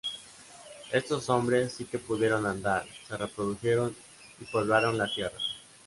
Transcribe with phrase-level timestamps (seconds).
[0.91, 3.95] Estos hombres sí que pudieron andar, se reprodujeron
[4.39, 5.37] y poblaron la tierra.